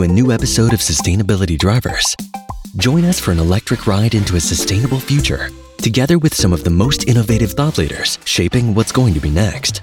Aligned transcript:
To 0.00 0.04
a 0.04 0.08
new 0.08 0.32
episode 0.32 0.72
of 0.72 0.80
Sustainability 0.80 1.58
Drivers. 1.58 2.16
Join 2.76 3.04
us 3.04 3.20
for 3.20 3.32
an 3.32 3.38
electric 3.38 3.86
ride 3.86 4.14
into 4.14 4.34
a 4.34 4.40
sustainable 4.40 4.98
future, 4.98 5.50
together 5.76 6.18
with 6.18 6.32
some 6.34 6.54
of 6.54 6.64
the 6.64 6.70
most 6.70 7.06
innovative 7.06 7.52
thought 7.52 7.76
leaders 7.76 8.18
shaping 8.24 8.74
what's 8.74 8.92
going 8.92 9.12
to 9.12 9.20
be 9.20 9.28
next. 9.28 9.82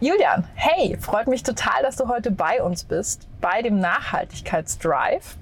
Julian, 0.00 0.46
hey, 0.54 0.96
freut 0.98 1.28
mich 1.28 1.42
total, 1.42 1.82
dass 1.82 1.96
du 1.96 2.08
heute 2.08 2.30
bei 2.30 2.62
uns 2.62 2.82
bist, 2.82 3.28
bei 3.42 3.60
dem 3.60 3.78
Nachhaltigkeitsdrive. 3.78 5.36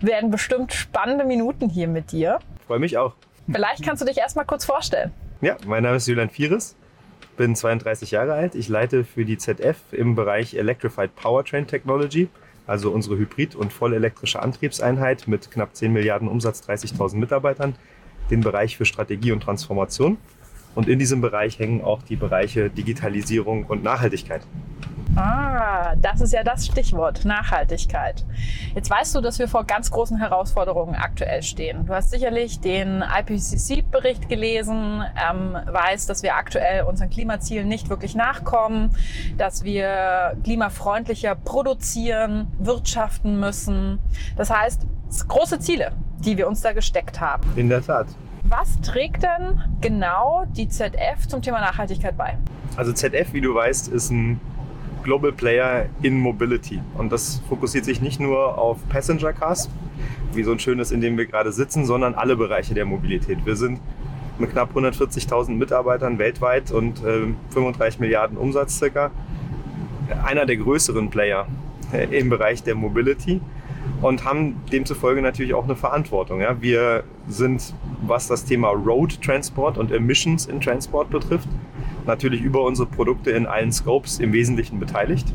Wir 0.00 0.08
werden 0.08 0.30
bestimmt 0.30 0.72
spannende 0.72 1.26
Minuten 1.26 1.68
hier 1.68 1.86
mit 1.86 2.12
dir. 2.12 2.38
Freue 2.66 2.78
mich 2.78 2.96
auch. 2.96 3.12
Vielleicht 3.52 3.82
kannst 3.82 4.00
du 4.00 4.06
dich 4.06 4.16
erstmal 4.16 4.46
kurz 4.46 4.64
vorstellen. 4.64 5.12
Ja, 5.42 5.58
mein 5.66 5.82
Name 5.82 5.98
ist 5.98 6.06
Julian 6.06 6.30
Vieres, 6.30 6.76
bin 7.36 7.54
32 7.54 8.10
Jahre 8.10 8.34
alt. 8.34 8.54
Ich 8.54 8.68
leite 8.68 9.04
für 9.04 9.24
die 9.24 9.38
ZF 9.38 9.76
im 9.92 10.14
Bereich 10.14 10.54
Electrified 10.54 11.14
Powertrain 11.14 11.66
Technology, 11.66 12.28
also 12.66 12.90
unsere 12.90 13.16
hybrid- 13.16 13.54
und 13.54 13.72
vollelektrische 13.72 14.42
Antriebseinheit 14.42 15.28
mit 15.28 15.50
knapp 15.50 15.76
10 15.76 15.92
Milliarden 15.92 16.28
Umsatz, 16.28 16.62
30.000 16.68 17.16
Mitarbeitern, 17.16 17.74
den 18.30 18.40
Bereich 18.40 18.76
für 18.76 18.84
Strategie 18.84 19.32
und 19.32 19.42
Transformation. 19.42 20.18
Und 20.74 20.88
in 20.88 20.98
diesem 20.98 21.20
Bereich 21.20 21.58
hängen 21.58 21.82
auch 21.82 22.02
die 22.02 22.16
Bereiche 22.16 22.68
Digitalisierung 22.68 23.64
und 23.64 23.82
Nachhaltigkeit. 23.82 24.42
Ah, 25.16 25.96
das 25.96 26.20
ist 26.20 26.34
ja 26.34 26.44
das 26.44 26.66
Stichwort, 26.66 27.24
Nachhaltigkeit. 27.24 28.24
Jetzt 28.74 28.90
weißt 28.90 29.14
du, 29.14 29.22
dass 29.22 29.38
wir 29.38 29.48
vor 29.48 29.64
ganz 29.64 29.90
großen 29.90 30.18
Herausforderungen 30.18 30.94
aktuell 30.94 31.42
stehen. 31.42 31.86
Du 31.86 31.94
hast 31.94 32.10
sicherlich 32.10 32.60
den 32.60 33.02
IPCC-Bericht 33.02 34.28
gelesen, 34.28 35.02
ähm, 35.30 35.56
weißt, 35.66 36.10
dass 36.10 36.22
wir 36.22 36.34
aktuell 36.34 36.82
unseren 36.82 37.08
Klimazielen 37.08 37.66
nicht 37.66 37.88
wirklich 37.88 38.14
nachkommen, 38.14 38.90
dass 39.38 39.64
wir 39.64 40.36
klimafreundlicher 40.44 41.34
produzieren, 41.34 42.48
wirtschaften 42.58 43.40
müssen. 43.40 43.98
Das 44.36 44.50
heißt, 44.50 44.86
große 45.28 45.60
Ziele, 45.60 45.92
die 46.18 46.36
wir 46.36 46.46
uns 46.46 46.60
da 46.60 46.74
gesteckt 46.74 47.20
haben. 47.22 47.42
In 47.56 47.70
der 47.70 47.82
Tat. 47.82 48.06
Was 48.42 48.80
trägt 48.82 49.22
denn 49.22 49.62
genau 49.80 50.44
die 50.50 50.68
ZF 50.68 51.26
zum 51.26 51.40
Thema 51.40 51.60
Nachhaltigkeit 51.60 52.16
bei? 52.18 52.36
Also 52.76 52.92
ZF, 52.92 53.32
wie 53.32 53.40
du 53.40 53.54
weißt, 53.54 53.88
ist 53.88 54.10
ein 54.10 54.40
Global 55.06 55.30
Player 55.30 55.86
in 56.02 56.18
Mobility. 56.18 56.80
Und 56.98 57.12
das 57.12 57.40
fokussiert 57.48 57.84
sich 57.84 58.00
nicht 58.00 58.18
nur 58.18 58.58
auf 58.58 58.78
Passenger 58.88 59.32
Cars, 59.32 59.70
wie 60.34 60.42
so 60.42 60.50
ein 60.50 60.58
schönes, 60.58 60.90
in 60.90 61.00
dem 61.00 61.16
wir 61.16 61.26
gerade 61.26 61.52
sitzen, 61.52 61.86
sondern 61.86 62.14
alle 62.14 62.34
Bereiche 62.34 62.74
der 62.74 62.86
Mobilität. 62.86 63.38
Wir 63.46 63.54
sind 63.54 63.80
mit 64.38 64.50
knapp 64.50 64.76
140.000 64.76 65.52
Mitarbeitern 65.52 66.18
weltweit 66.18 66.72
und 66.72 67.04
äh, 67.04 67.28
35 67.50 68.00
Milliarden 68.00 68.36
Umsatz 68.36 68.78
circa 68.78 69.12
einer 70.24 70.44
der 70.44 70.56
größeren 70.56 71.08
Player 71.08 71.46
äh, 71.92 72.18
im 72.18 72.28
Bereich 72.28 72.64
der 72.64 72.74
Mobility 72.74 73.40
und 74.02 74.24
haben 74.24 74.60
demzufolge 74.72 75.22
natürlich 75.22 75.54
auch 75.54 75.64
eine 75.64 75.76
Verantwortung. 75.76 76.40
Ja? 76.40 76.60
Wir 76.60 77.04
sind, 77.28 77.74
was 78.02 78.26
das 78.26 78.44
Thema 78.44 78.70
Road 78.70 79.22
Transport 79.22 79.78
und 79.78 79.92
Emissions 79.92 80.46
in 80.46 80.60
Transport 80.60 81.10
betrifft, 81.10 81.48
natürlich 82.06 82.40
über 82.40 82.62
unsere 82.62 82.88
Produkte 82.88 83.30
in 83.30 83.46
allen 83.46 83.72
Scopes 83.72 84.18
im 84.18 84.32
Wesentlichen 84.32 84.78
beteiligt 84.78 85.32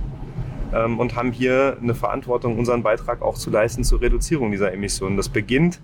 ähm, 0.73 0.99
und 0.99 1.15
haben 1.15 1.31
hier 1.31 1.77
eine 1.81 1.95
Verantwortung, 1.95 2.57
unseren 2.57 2.83
Beitrag 2.83 3.21
auch 3.21 3.35
zu 3.35 3.49
leisten 3.49 3.83
zur 3.83 4.01
Reduzierung 4.01 4.51
dieser 4.51 4.71
Emissionen. 4.73 5.17
Das 5.17 5.29
beginnt 5.29 5.79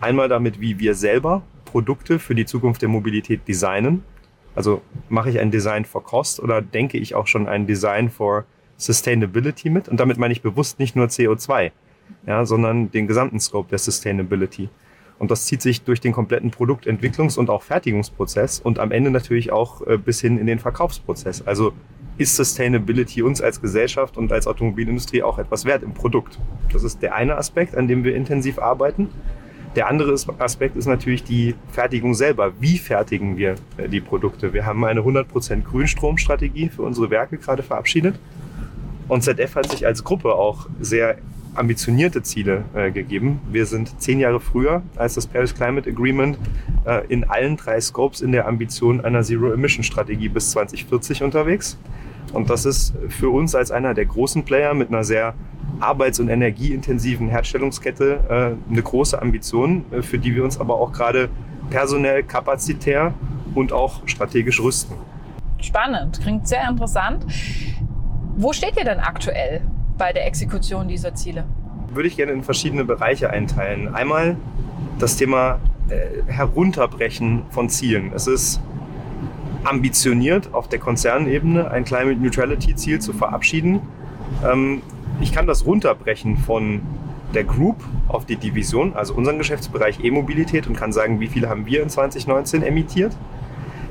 einmal 0.00 0.28
damit, 0.28 0.60
wie 0.60 0.78
wir 0.78 0.94
selber 0.94 1.42
Produkte 1.64 2.18
für 2.18 2.34
die 2.34 2.46
Zukunft 2.46 2.82
der 2.82 2.88
Mobilität 2.88 3.46
designen. 3.48 4.04
Also 4.54 4.82
mache 5.08 5.30
ich 5.30 5.40
ein 5.40 5.50
Design 5.50 5.84
for 5.84 6.04
Cost 6.04 6.40
oder 6.40 6.62
denke 6.62 6.98
ich 6.98 7.14
auch 7.14 7.26
schon 7.26 7.48
ein 7.48 7.66
Design 7.66 8.10
for 8.10 8.44
Sustainability 8.76 9.70
mit? 9.70 9.88
Und 9.88 9.98
damit 9.98 10.18
meine 10.18 10.32
ich 10.32 10.42
bewusst 10.42 10.78
nicht 10.78 10.94
nur 10.94 11.06
CO2, 11.06 11.72
ja, 12.26 12.46
sondern 12.46 12.90
den 12.90 13.06
gesamten 13.06 13.40
Scope 13.40 13.68
der 13.70 13.78
Sustainability. 13.78 14.68
Und 15.24 15.30
das 15.30 15.46
zieht 15.46 15.62
sich 15.62 15.80
durch 15.80 16.02
den 16.02 16.12
kompletten 16.12 16.50
Produktentwicklungs- 16.50 17.38
und 17.38 17.48
auch 17.48 17.62
Fertigungsprozess 17.62 18.60
und 18.60 18.78
am 18.78 18.92
Ende 18.92 19.10
natürlich 19.10 19.52
auch 19.52 19.80
äh, 19.86 19.96
bis 19.96 20.20
hin 20.20 20.36
in 20.36 20.46
den 20.46 20.58
Verkaufsprozess. 20.58 21.46
Also 21.46 21.72
ist 22.18 22.36
Sustainability 22.36 23.22
uns 23.22 23.40
als 23.40 23.62
Gesellschaft 23.62 24.18
und 24.18 24.30
als 24.34 24.46
Automobilindustrie 24.46 25.22
auch 25.22 25.38
etwas 25.38 25.64
wert 25.64 25.82
im 25.82 25.94
Produkt? 25.94 26.38
Das 26.74 26.84
ist 26.84 27.00
der 27.00 27.14
eine 27.14 27.38
Aspekt, 27.38 27.74
an 27.74 27.88
dem 27.88 28.04
wir 28.04 28.14
intensiv 28.14 28.58
arbeiten. 28.58 29.08
Der 29.76 29.88
andere 29.88 30.14
Aspekt 30.40 30.76
ist 30.76 30.84
natürlich 30.84 31.24
die 31.24 31.54
Fertigung 31.68 32.12
selber. 32.12 32.52
Wie 32.60 32.76
fertigen 32.76 33.38
wir 33.38 33.54
äh, 33.78 33.88
die 33.88 34.02
Produkte? 34.02 34.52
Wir 34.52 34.66
haben 34.66 34.84
eine 34.84 35.00
100% 35.00 35.62
Grünstromstrategie 35.62 36.68
für 36.68 36.82
unsere 36.82 37.08
Werke 37.08 37.38
gerade 37.38 37.62
verabschiedet. 37.62 38.18
Und 39.08 39.22
ZF 39.22 39.54
hat 39.54 39.70
sich 39.70 39.86
als 39.86 40.04
Gruppe 40.04 40.34
auch 40.34 40.68
sehr 40.80 41.16
ambitionierte 41.54 42.22
Ziele 42.22 42.64
äh, 42.74 42.90
gegeben. 42.90 43.40
Wir 43.50 43.66
sind 43.66 44.00
zehn 44.00 44.20
Jahre 44.20 44.40
früher 44.40 44.82
als 44.96 45.14
das 45.14 45.26
Paris 45.26 45.54
Climate 45.54 45.88
Agreement 45.88 46.38
äh, 46.84 47.06
in 47.08 47.24
allen 47.24 47.56
drei 47.56 47.80
Scopes 47.80 48.20
in 48.20 48.32
der 48.32 48.46
Ambition 48.46 49.04
einer 49.04 49.22
Zero-Emission-Strategie 49.22 50.28
bis 50.28 50.50
2040 50.50 51.22
unterwegs. 51.22 51.78
Und 52.32 52.50
das 52.50 52.64
ist 52.64 52.94
für 53.08 53.30
uns 53.30 53.54
als 53.54 53.70
einer 53.70 53.94
der 53.94 54.06
großen 54.06 54.44
Player 54.44 54.74
mit 54.74 54.88
einer 54.88 55.04
sehr 55.04 55.34
arbeits- 55.80 56.20
und 56.20 56.28
energieintensiven 56.28 57.28
Herstellungskette 57.28 58.56
äh, 58.68 58.70
eine 58.72 58.82
große 58.82 59.20
Ambition, 59.20 59.84
äh, 59.92 60.02
für 60.02 60.18
die 60.18 60.34
wir 60.34 60.44
uns 60.44 60.58
aber 60.58 60.74
auch 60.74 60.92
gerade 60.92 61.28
personell, 61.70 62.22
kapazitär 62.22 63.14
und 63.54 63.72
auch 63.72 64.06
strategisch 64.06 64.60
rüsten. 64.60 64.96
Spannend, 65.60 66.20
klingt 66.20 66.46
sehr 66.46 66.68
interessant. 66.68 67.24
Wo 68.36 68.52
steht 68.52 68.76
ihr 68.76 68.84
denn 68.84 69.00
aktuell? 69.00 69.62
Bei 69.98 70.12
der 70.12 70.26
Exekution 70.26 70.88
dieser 70.88 71.14
Ziele? 71.14 71.44
Würde 71.92 72.08
ich 72.08 72.16
gerne 72.16 72.32
in 72.32 72.42
verschiedene 72.42 72.84
Bereiche 72.84 73.30
einteilen. 73.30 73.94
Einmal 73.94 74.36
das 74.98 75.16
Thema 75.16 75.60
äh, 75.88 76.22
Herunterbrechen 76.30 77.42
von 77.50 77.68
Zielen. 77.68 78.12
Es 78.14 78.26
ist 78.26 78.60
ambitioniert 79.64 80.52
auf 80.52 80.68
der 80.68 80.78
Konzernebene 80.78 81.70
ein 81.70 81.84
Climate 81.84 82.20
Neutrality 82.20 82.74
Ziel 82.74 83.00
zu 83.00 83.12
verabschieden. 83.12 83.80
Ähm, 84.44 84.82
ich 85.20 85.32
kann 85.32 85.46
das 85.46 85.64
runterbrechen 85.64 86.36
von 86.36 86.82
der 87.34 87.44
Group 87.44 87.82
auf 88.08 88.26
die 88.26 88.36
Division, 88.36 88.94
also 88.94 89.14
unseren 89.14 89.38
Geschäftsbereich 89.38 90.02
E-Mobilität 90.02 90.66
und 90.66 90.76
kann 90.76 90.92
sagen, 90.92 91.20
wie 91.20 91.26
viel 91.26 91.48
haben 91.48 91.66
wir 91.66 91.82
in 91.82 91.88
2019 91.88 92.62
emittiert. 92.62 93.16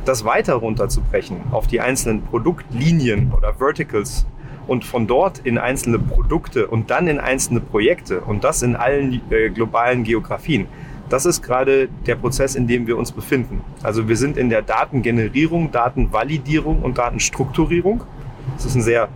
Das 0.06 0.25
weiter 0.25 0.56
runterzubrechen 0.56 1.38
auf 1.52 1.68
die 1.68 1.80
einzelnen 1.80 2.24
Produktlinien 2.24 3.31
oder 3.36 3.53
Verticals 3.56 4.25
und 4.68 4.85
von 4.85 5.07
dort 5.07 5.40
in 5.40 5.57
einzelne 5.57 6.00
Produkte 6.00 6.68
und 6.68 6.90
dann 6.90 7.07
in 7.07 7.19
einzelne 7.19 7.59
Projekte 7.59 8.22
und 8.22 8.44
das 8.44 8.62
in 8.62 8.75
allen 8.75 9.22
äh, 9.29 9.50
globalen 9.50 10.03
Geografien. 10.03 10.68
Das 11.09 11.25
ist 11.25 11.41
gerade 11.41 11.90
der 12.07 12.16
Prozess, 12.16 12.56
in 12.56 12.68
dem 12.68 12.88
wir 12.88 12.97
uns 12.97 13.12
befinden. 13.12 13.62
Also 13.84 14.07
wir 14.07 14.16
sind 14.16 14.38
in 14.38 14.50
der 14.50 14.62
Datengenerierung, 14.62 15.72
Datenvalidierung 15.72 16.81
und 16.81 16.97
Datenstrukturierung. 16.97 18.03
Das 18.56 18.66
ist 18.66 18.75
ein 18.75 18.81
sehr, 18.81 19.09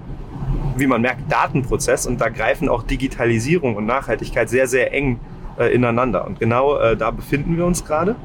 wie 0.76 0.86
man 0.86 1.02
merkt, 1.02 1.32
Datenprozess 1.32 2.06
und 2.06 2.22
da 2.22 2.30
greifen 2.30 2.70
auch 2.70 2.84
Digitalisierung 2.84 3.76
und 3.76 3.86
Nachhaltigkeit 3.86 4.50
sehr, 4.50 4.68
sehr 4.68 4.94
eng 4.94 5.20
äh, 5.58 5.74
ineinander. 5.74 6.28
Und 6.28 6.40
genau 6.40 6.78
äh, 6.78 6.96
da 6.96 7.12
befinden 7.12 7.58
wir 7.58 7.66
uns 7.66 7.84
gerade. 7.84 8.16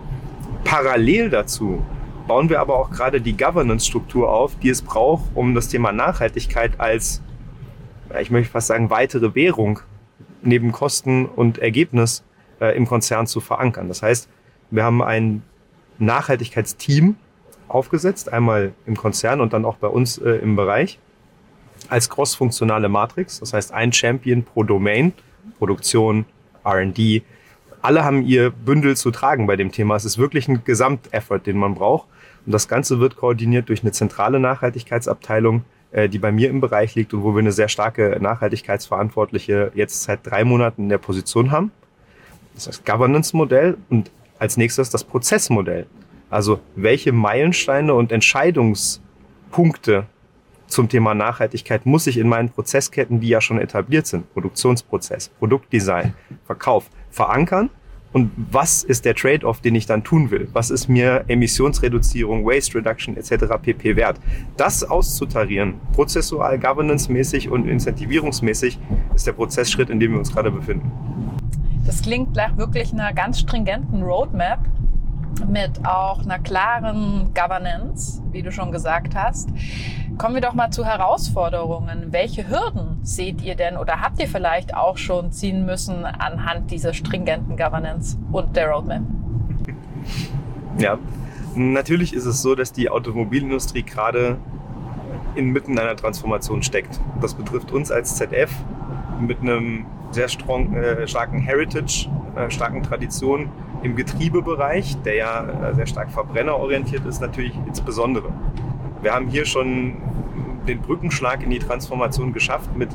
Parallel 0.65 1.31
dazu 1.31 1.83
bauen 2.27 2.49
wir 2.49 2.61
aber 2.61 2.77
auch 2.77 2.91
gerade 2.91 3.21
die 3.21 3.37
Governance-Struktur 3.37 4.31
auf, 4.31 4.57
die 4.59 4.71
es 4.71 4.83
braucht, 4.83 5.25
um 5.35 5.55
das 5.55 5.69
Thema 5.69 5.93
Nachhaltigkeit 5.93 6.81
als, 6.81 7.23
ich 8.21 8.31
möchte 8.31 8.53
fast 8.53 8.69
sagen, 8.69 8.91
weitere 8.91 9.35
Währung 9.35 9.81
neben 10.43 10.73
Kosten 10.73 11.27
und 11.27 11.59
Ergebnis 11.59 12.25
äh, 12.61 12.77
im 12.77 12.87
Konzern 12.87 13.27
zu 13.27 13.41
verankern. 13.41 13.89
Das 13.89 14.03
heißt, 14.03 14.29
wir 14.71 14.85
haben 14.85 15.03
ein 15.03 15.43
Nachhaltigkeitsteam 15.99 17.17
aufgesetzt, 17.69 18.33
einmal 18.33 18.73
im 18.87 18.97
Konzern 18.97 19.41
und 19.41 19.53
dann 19.53 19.65
auch 19.65 19.77
bei 19.77 19.89
uns 19.89 20.19
äh, 20.19 20.31
im 20.37 20.57
Bereich, 20.57 20.99
als 21.89 22.09
cross-funktionale 22.09 22.89
Matrix. 22.89 23.41
Das 23.41 23.53
heißt, 23.53 23.73
ein 23.73 23.93
Champion 23.93 24.45
pro 24.45 24.63
Domain, 24.63 25.13
Produktion, 25.59 26.25
R&D, 26.65 27.23
alle 27.83 28.05
haben 28.05 28.23
ihr 28.23 28.51
Bündel 28.51 28.97
zu 28.97 29.11
tragen 29.11 29.47
bei 29.47 29.57
dem 29.57 29.73
Thema. 29.73 29.97
Es 29.97 30.05
ist 30.05 30.17
wirklich 30.17 30.49
ein 30.49 30.65
Gesamteffort, 30.65 31.47
den 31.47 31.59
man 31.59 31.75
braucht. 31.75 32.09
Und 32.47 32.53
das 32.53 32.69
Ganze 32.69 33.01
wird 33.01 33.17
koordiniert 33.17 33.69
durch 33.69 33.83
eine 33.83 33.93
zentrale 33.93 34.41
Nachhaltigkeitsabteilung, 34.41 35.65
äh, 35.91 36.09
die 36.09 36.19
bei 36.19 36.33
mir 36.33 36.49
im 36.49 36.61
Bereich 36.61 36.95
liegt 36.95 37.13
und 37.13 37.23
wo 37.23 37.35
wir 37.35 37.41
eine 37.41 37.53
sehr 37.53 37.69
starke 37.69 38.19
Nachhaltigkeitsverantwortliche 38.21 39.73
jetzt 39.75 40.05
seit 40.05 40.27
drei 40.27 40.45
Monaten 40.45 40.85
in 40.85 40.89
der 40.89 40.99
Position 40.99 41.51
haben. 41.51 41.73
Das 42.55 42.67
ist 42.67 42.79
das 42.79 42.85
Governance-Modell 42.85 43.77
und 43.91 44.11
als 44.39 44.57
nächstes 44.57 44.91
das 44.91 45.05
Prozessmodell. 45.05 45.87
Also 46.31 46.61
welche 46.77 47.13
Meilensteine 47.13 47.95
und 47.95 48.11
Entscheidungspunkte 48.13 50.07
zum 50.67 50.89
Thema 50.89 51.15
Nachhaltigkeit 51.15 51.85
muss 51.85 52.07
ich 52.07 52.17
in 52.17 52.29
meinen 52.29 52.49
Prozessketten, 52.49 53.21
die 53.21 53.29
ja 53.29 53.41
schon 53.41 53.59
etabliert 53.59 54.07
sind, 54.07 54.33
Produktionsprozess, 54.33 55.29
Produktdesign, 55.29 56.15
Verkauf, 56.47 56.89
verankern 57.13 57.71
und 58.13 58.31
was 58.37 58.83
ist 58.85 59.07
der 59.07 59.15
Trade-off, 59.15 59.61
den 59.61 59.75
ich 59.75 59.87
dann 59.87 60.05
tun 60.05 60.31
will? 60.31 60.49
Was 60.53 60.71
ist 60.71 60.89
mir 60.89 61.25
Emissionsreduzierung, 61.29 62.45
Waste 62.45 62.79
Reduction 62.79 63.17
etc. 63.17 63.55
pp. 63.63 63.97
wert? 63.97 64.21
Das 64.57 64.85
auszutarieren, 64.85 65.75
prozessual, 65.95 66.59
governance-mäßig 66.59 67.49
und 67.49 67.67
incentivierungsmäßig, 67.67 68.79
ist 69.15 69.27
der 69.27 69.33
Prozessschritt, 69.33 69.89
in 69.89 69.99
dem 69.99 70.13
wir 70.13 70.19
uns 70.19 70.33
gerade 70.33 70.51
befinden. 70.51 70.91
Das 71.87 72.03
klingt 72.03 72.37
nach 72.37 72.57
wirklich 72.59 72.93
einer 72.93 73.13
ganz 73.15 73.41
stringenten 73.41 74.03
Roadmap 74.03 74.61
mit 75.49 75.85
auch 75.85 76.23
einer 76.23 76.39
klaren 76.39 77.33
Governance, 77.35 78.23
wie 78.31 78.43
du 78.43 78.53
schon 78.53 78.71
gesagt 78.71 79.15
hast. 79.15 79.49
Kommen 80.19 80.35
wir 80.35 80.41
doch 80.41 80.53
mal 80.53 80.71
zu 80.71 80.85
Herausforderungen. 80.85 82.09
Welche 82.11 82.49
Hürden 82.49 82.99
seht 83.03 83.43
ihr 83.43 83.55
denn 83.55 83.77
oder 83.77 84.01
habt 84.01 84.21
ihr 84.21 84.29
vielleicht 84.29 84.75
auch 84.75 84.97
schon 84.97 85.33
ziehen 85.33 85.65
müssen 85.65 86.05
anhand 86.05 86.71
dieser 86.71 86.93
stringenten 86.93 87.57
Governance 87.57 88.19
und 88.31 88.55
der 88.57 88.71
Roadmap? 88.71 89.03
Ja, 90.79 90.99
natürlich 91.55 92.15
ist 92.15 92.27
es 92.27 92.43
so, 92.43 92.55
dass 92.55 92.73
die 92.73 92.89
Automobilindustrie 92.89 93.83
gerade 93.83 94.39
inmitten 95.35 95.79
einer 95.79 95.97
Transformation 95.97 96.63
steckt. 96.63 97.01
Das 97.21 97.35
betrifft 97.35 97.73
uns 97.73 97.91
als 97.91 98.17
ZF 98.17 98.53
mit 99.21 99.41
einem 99.41 99.87
sehr 100.11 100.29
strong, 100.29 100.75
äh, 100.75 101.07
starken 101.09 101.39
Heritage, 101.39 102.09
äh, 102.37 102.51
starken 102.51 102.83
Tradition 102.83 103.51
im 103.83 103.97
Getriebebereich, 103.97 104.97
der 105.03 105.15
ja 105.15 105.45
äh, 105.45 105.75
sehr 105.75 105.87
stark 105.87 106.11
verbrennerorientiert 106.11 107.05
ist, 107.07 107.21
natürlich 107.21 107.55
insbesondere. 107.67 108.31
Wir 109.03 109.13
haben 109.13 109.27
hier 109.27 109.45
schon 109.45 109.97
den 110.69 110.81
Brückenschlag 110.81 111.43
in 111.43 111.51
die 111.51 111.59
Transformation 111.59 112.33
geschafft 112.33 112.77
mit 112.77 112.89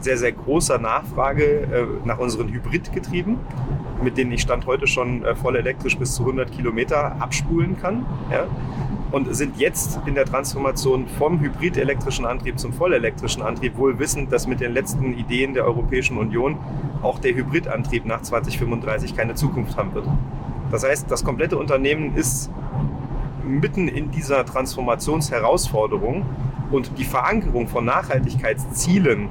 sehr, 0.00 0.18
sehr 0.18 0.32
großer 0.32 0.78
Nachfrage 0.78 1.44
äh, 1.44 1.86
nach 2.06 2.18
unseren 2.18 2.48
Hybridgetrieben, 2.48 3.38
mit 4.02 4.18
denen 4.18 4.32
ich 4.32 4.42
Stand 4.42 4.66
heute 4.66 4.86
schon 4.86 5.24
äh, 5.24 5.34
voll 5.34 5.56
elektrisch 5.56 5.96
bis 5.96 6.14
zu 6.14 6.24
100 6.24 6.52
Kilometer 6.52 7.16
abspulen 7.22 7.78
kann. 7.80 8.04
Ja? 8.30 8.46
Und 9.12 9.34
sind 9.34 9.56
jetzt 9.56 9.98
in 10.04 10.14
der 10.14 10.26
Transformation 10.26 11.06
vom 11.08 11.40
hybridelektrischen 11.40 12.26
Antrieb 12.26 12.58
zum 12.58 12.74
vollelektrischen 12.74 13.42
Antrieb, 13.42 13.78
wohl 13.78 13.98
wissend, 13.98 14.30
dass 14.32 14.46
mit 14.46 14.60
den 14.60 14.74
letzten 14.74 15.14
Ideen 15.14 15.54
der 15.54 15.64
Europäischen 15.64 16.18
Union 16.18 16.58
auch 17.00 17.18
der 17.18 17.34
Hybridantrieb 17.34 18.04
nach 18.04 18.20
2035 18.20 19.16
keine 19.16 19.34
Zukunft 19.34 19.78
haben 19.78 19.94
wird. 19.94 20.06
Das 20.70 20.84
heißt, 20.84 21.10
das 21.10 21.24
komplette 21.24 21.56
Unternehmen 21.56 22.14
ist 22.16 22.50
mitten 23.46 23.88
in 23.88 24.10
dieser 24.10 24.44
Transformationsherausforderung 24.44 26.24
und 26.70 26.98
die 26.98 27.04
Verankerung 27.04 27.68
von 27.68 27.84
Nachhaltigkeitszielen 27.84 29.28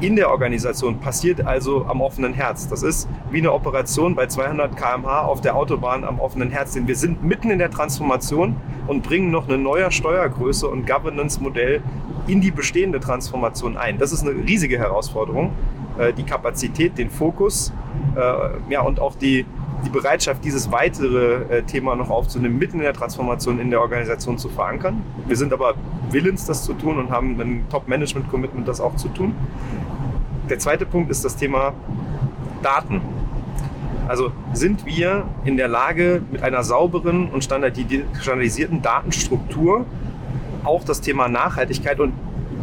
in 0.00 0.14
der 0.14 0.30
Organisation 0.30 1.00
passiert 1.00 1.44
also 1.44 1.84
am 1.86 2.00
offenen 2.00 2.32
Herz. 2.32 2.68
Das 2.68 2.82
ist 2.82 3.08
wie 3.30 3.38
eine 3.38 3.52
Operation 3.52 4.14
bei 4.14 4.26
200 4.26 4.76
km/h 4.76 5.22
auf 5.22 5.40
der 5.40 5.56
Autobahn 5.56 6.04
am 6.04 6.20
offenen 6.20 6.50
Herz. 6.50 6.74
Denn 6.74 6.86
wir 6.86 6.94
sind 6.94 7.24
mitten 7.24 7.50
in 7.50 7.58
der 7.58 7.70
Transformation 7.70 8.54
und 8.86 9.02
bringen 9.02 9.30
noch 9.32 9.48
eine 9.48 9.58
neue 9.58 9.90
Steuergröße 9.90 10.68
und 10.68 10.86
Governance-Modell 10.86 11.82
in 12.28 12.40
die 12.40 12.52
bestehende 12.52 13.00
Transformation 13.00 13.76
ein. 13.76 13.98
Das 13.98 14.12
ist 14.12 14.22
eine 14.22 14.30
riesige 14.30 14.78
Herausforderung. 14.78 15.52
Äh, 15.98 16.12
die 16.12 16.22
Kapazität, 16.22 16.96
den 16.96 17.10
Fokus 17.10 17.72
äh, 18.14 18.72
ja, 18.72 18.82
und 18.82 19.00
auch 19.00 19.16
die, 19.16 19.46
die 19.84 19.90
Bereitschaft, 19.90 20.44
dieses 20.44 20.70
weitere 20.72 21.58
äh, 21.58 21.62
Thema 21.62 21.94
noch 21.94 22.10
aufzunehmen, 22.10 22.58
mitten 22.58 22.78
in 22.78 22.82
der 22.82 22.94
Transformation 22.94 23.60
in 23.60 23.70
der 23.70 23.80
Organisation 23.80 24.38
zu 24.38 24.48
verankern. 24.48 25.02
Wir 25.26 25.36
sind 25.36 25.52
aber 25.52 25.74
willens, 26.10 26.44
das 26.46 26.64
zu 26.64 26.74
tun 26.74 26.98
und 26.98 27.10
haben 27.10 27.40
ein 27.40 27.64
Top-Management-Commitment, 27.70 28.66
das 28.66 28.80
auch 28.80 28.96
zu 28.96 29.08
tun. 29.08 29.34
Der 30.48 30.58
zweite 30.58 30.86
Punkt 30.86 31.10
ist 31.10 31.24
das 31.24 31.36
Thema 31.36 31.74
Daten. 32.62 33.00
Also 34.08 34.32
sind 34.54 34.86
wir 34.86 35.24
in 35.44 35.56
der 35.56 35.68
Lage, 35.68 36.22
mit 36.30 36.42
einer 36.42 36.64
sauberen 36.64 37.28
und 37.28 37.44
standardisierten 37.44 38.80
Datenstruktur 38.80 39.84
auch 40.64 40.82
das 40.84 41.00
Thema 41.00 41.28
Nachhaltigkeit 41.28 42.00
und 42.00 42.14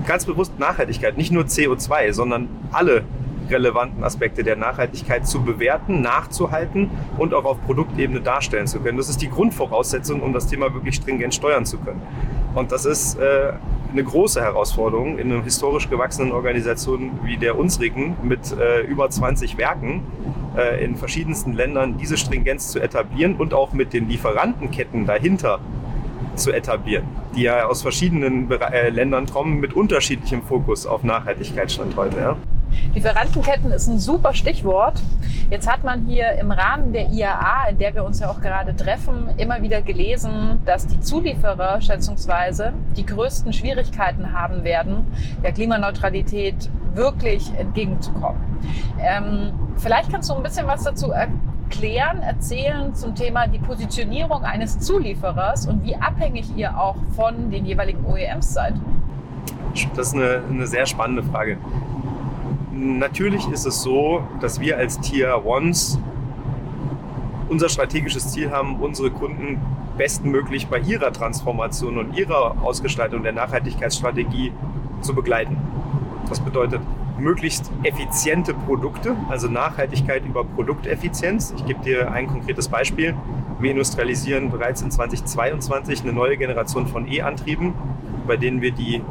ganz 0.08 0.26
bewusst 0.26 0.58
Nachhaltigkeit, 0.60 1.18
nicht 1.18 1.32
nur 1.32 1.44
CO2, 1.44 2.14
sondern 2.14 2.50
alle 2.72 3.04
relevanten 3.50 4.04
Aspekte 4.04 4.44
der 4.44 4.56
Nachhaltigkeit 4.56 5.28
zu 5.28 5.44
bewerten, 5.44 6.02
nachzuhalten 6.02 6.90
und 7.18 7.34
auch 7.34 7.46
auf 7.46 7.62
Produktebene 7.66 8.22
darstellen 8.22 8.68
zu 8.68 8.80
können. 8.80 8.98
Das 8.98 9.10
ist 9.10 9.22
die 9.22 9.30
Grundvoraussetzung, 9.30 10.22
um 10.22 10.34
das 10.34 10.48
Thema 10.48 10.74
wirklich 10.74 10.96
stringent 10.96 11.34
steuern 11.34 11.66
zu 11.66 11.78
können. 11.78 12.02
Und 12.56 12.72
das 12.72 12.86
ist 12.86 13.20
äh, 13.20 13.54
eine 13.92 14.04
große 14.04 14.42
Herausforderung 14.42 15.18
in 15.18 15.32
einer 15.32 15.44
historisch 15.44 15.90
gewachsenen 15.90 16.32
Organisation 16.32 17.12
wie 17.24 17.38
der 17.38 17.58
unsrigen 17.58 18.16
mit 18.24 18.52
äh, 18.52 18.82
über 18.82 19.10
20 19.10 19.58
Werken 19.58 20.04
äh, 20.58 20.84
in 20.84 20.96
verschiedensten 20.96 21.54
Ländern 21.54 21.98
diese 21.98 22.18
Stringenz 22.18 22.70
zu 22.72 22.80
etablieren 22.80 23.36
und 23.36 23.54
auch 23.54 23.74
mit 23.74 23.94
den 23.94 24.08
Lieferantenketten 24.08 25.06
dahinter 25.06 25.60
zu 26.36 26.52
etablieren, 26.52 27.06
die 27.36 27.44
ja 27.44 27.66
aus 27.68 27.82
verschiedenen 27.82 28.50
äh, 28.52 28.90
Ländern 28.90 29.26
kommen 29.28 29.60
mit 29.60 29.74
unterschiedlichem 29.74 30.42
Fokus 30.44 30.86
auf 30.86 31.04
Nachhaltigkeitsstand 31.04 31.96
heute. 31.96 32.18
Ja. 32.18 32.38
Lieferantenketten 32.94 33.72
ist 33.72 33.88
ein 33.88 34.00
super 34.00 34.34
Stichwort. 34.34 35.02
Jetzt 35.50 35.72
hat 35.72 35.84
man 35.84 36.06
hier 36.06 36.32
im 36.34 36.52
Rahmen 36.52 36.92
der 36.92 37.10
IAA, 37.10 37.70
in 37.70 37.78
der 37.78 37.94
wir 37.94 38.04
uns 38.04 38.20
ja 38.20 38.30
auch 38.30 38.42
gerade 38.42 38.76
treffen, 38.76 39.30
immer 39.38 39.62
wieder 39.62 39.82
gelesen, 39.82 40.62
dass 40.66 40.88
die 40.88 41.00
Zulieferer 41.00 41.82
schätzungsweise 41.82 42.74
die 42.98 43.06
größten 43.06 43.54
Schwierigkeiten 43.54 44.34
haben 44.34 44.64
werden, 44.64 45.06
der 45.44 45.52
Klimaneutralität 45.52 46.70
wirklich 46.94 47.54
entgegenzukommen. 47.58 48.42
Ähm, 49.00 49.52
vielleicht 49.78 50.12
kannst 50.12 50.30
du 50.30 50.34
ein 50.34 50.44
bisschen 50.44 50.66
was 50.68 50.84
dazu 50.84 51.12
erklären, 51.12 52.22
erzählen 52.22 52.96
zum 52.96 53.14
Thema 53.14 53.48
die 53.48 53.60
Positionierung 53.60 54.44
eines 54.44 54.80
Zulieferers 54.80 55.68
und 55.68 55.84
wie 55.84 55.96
abhängig 55.96 56.56
ihr 56.56 56.80
auch 56.80 56.96
von 57.16 57.52
den 57.52 57.66
jeweiligen 57.66 58.06
OEMs 58.06 58.54
seid. 58.54 58.74
Das 59.96 60.08
ist 60.08 60.14
eine, 60.14 60.42
eine 60.50 60.68
sehr 60.68 60.86
spannende 60.86 61.22
Frage. 61.24 61.58
Natürlich 62.78 63.48
ist 63.48 63.66
es 63.66 63.84
so, 63.84 64.22
dass 64.42 64.60
wir 64.60 64.78
als 64.78 65.00
Tier 65.00 65.46
Ones 65.46 65.98
unser 67.48 67.70
strategisches 67.70 68.34
Ziel 68.34 68.52
haben, 68.52 68.82
unsere 68.82 69.12
Kunden 69.12 69.62
bestmöglich 69.98 70.68
bei 70.68 70.80
ihrer 70.80 71.14
Transformation 71.14 71.98
und 71.98 72.18
ihrer 72.18 72.62
Ausgestaltung 72.62 73.24
der 73.24 73.32
Nachhaltigkeitsstrategie 73.32 74.52
zu 75.00 75.16
begleiten. 75.16 75.56
Das 76.28 76.42
bedeutet 76.42 76.82
möglichst 77.18 77.72
effiziente 77.84 78.54
Produkte, 78.54 79.16
also 79.30 79.48
Nachhaltigkeit 79.48 80.26
über 80.26 80.44
Produkteffizienz. 80.44 81.54
Ich 81.56 81.66
gebe 81.66 81.82
dir 81.82 82.12
ein 82.12 82.28
konkretes 82.28 82.68
Beispiel. 82.68 83.16
Wir 83.58 83.72
industrialisieren 83.72 84.52
bereits 84.52 84.82
in 84.82 84.92
2022 84.92 86.02
eine 86.02 86.12
neue 86.12 86.36
Generation 86.36 86.88
von 86.88 87.10
E-Antrieben, 87.10 87.74
bei 88.28 88.36
denen 88.36 88.62
wir 88.62 88.72
die 88.72 89.02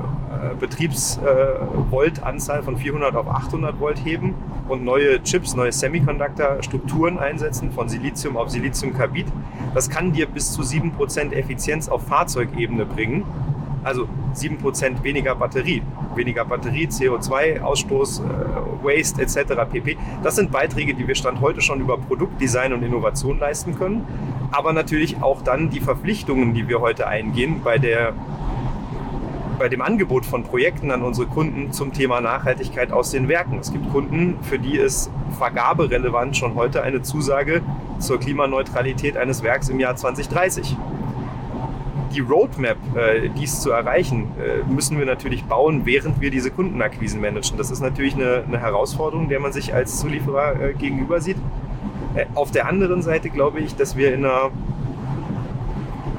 Betriebsvoltanzahl 0.59 2.63
von 2.63 2.77
400 2.77 3.17
auf 3.17 3.27
800 3.29 3.81
Volt 3.81 4.05
heben 4.05 4.35
und 4.69 4.85
neue 4.85 5.23
Chips, 5.23 5.55
neue 5.55 5.73
Semiconductor-Strukturen 5.73 7.19
einsetzen 7.19 7.73
von 7.73 7.89
Silizium 7.89 8.37
auf 8.37 8.51
Siliziumkarbid. 8.51 9.25
Das 9.75 9.89
kann 9.91 10.13
dir 10.13 10.27
bis 10.27 10.53
zu 10.53 10.63
7% 10.63 11.33
Effizienz 11.33 11.89
auf 11.89 12.07
Fahrzeugebene 12.07 12.87
bringen. 12.87 13.25
Also 13.83 14.07
7% 14.35 15.03
weniger 15.03 15.35
Batterie, 15.35 15.83
weniger 16.15 16.45
Batterie, 16.47 16.87
CO2-Ausstoß, 16.87 18.23
äh, 18.23 18.25
Waste 18.83 19.21
etc. 19.21 19.71
pp. 19.71 19.99
Das 20.23 20.37
sind 20.37 20.51
Beiträge, 20.51 20.95
die 20.95 21.07
wir 21.07 21.15
Stand 21.15 21.43
heute 21.43 21.61
schon 21.61 21.81
über 21.81 21.99
Produktdesign 21.99 22.73
und 22.73 22.83
Innovation 22.83 23.39
leisten 23.39 23.77
können. 23.77 24.07
Aber 24.53 24.73
natürlich 24.73 25.23
auch 25.23 25.43
dann 25.43 25.69
die 25.69 25.81
Verpflichtungen, 25.81 26.55
die 26.55 26.67
wir 26.67 26.81
heute 26.81 27.09
eingehen 27.09 27.61
bei 27.63 27.77
der 27.77 28.15
bei 29.59 29.69
dem 29.69 29.83
Angebot 29.83 30.27
von 30.27 30.43
Projekten 30.43 30.91
an 30.91 31.03
unsere 31.03 31.27
Kunden 31.27 31.73
zum 31.73 31.93
Thema 31.93 32.21
Nachhaltigkeit 32.21 32.93
aus 32.93 33.11
den 33.11 33.29
Werken. 33.29 33.59
Es 33.59 33.73
gibt 33.73 33.91
Kunden, 33.91 34.37
für 34.43 34.59
die 34.59 34.77
ist 34.77 35.11
vergaberelevant 35.39 36.37
schon 36.37 36.55
heute 36.55 36.83
eine 36.83 37.03
Zusage 37.03 37.63
zur 37.99 38.19
Klimaneutralität 38.19 39.17
eines 39.17 39.43
Werks 39.43 39.69
im 39.69 39.81
Jahr 39.81 39.97
2030. 39.97 40.77
Die 42.13 42.21
Roadmap, 42.21 42.77
äh, 42.97 43.29
dies 43.31 43.61
zu 43.61 43.71
erreichen, 43.71 44.33
äh, 44.39 44.71
müssen 44.71 44.99
wir 44.99 45.07
natürlich 45.07 45.45
bauen, 45.45 45.83
während 45.85 46.21
wir 46.21 46.31
diese 46.31 46.51
Kundenakquisen 46.51 47.21
managen. 47.21 47.59
Das 47.59 47.71
ist 47.71 47.81
natürlich 47.81 48.15
eine, 48.15 48.45
Herausforderung, 48.61 49.29
der 49.29 49.41
man 49.41 49.53
sich 49.53 49.75
als 49.75 49.99
Zulieferer 49.99 50.61
äh, 50.61 50.73
gegenüber 50.75 51.21
sieht. 51.21 51.37
Auf 52.37 52.53
der 52.53 52.69
anderen 52.69 53.03
Seite 53.03 53.29
glaube 53.29 53.59
ich, 53.59 53.75
dass 53.75 53.97
wir 53.97 54.15
in 54.15 54.25
einer 54.25 54.53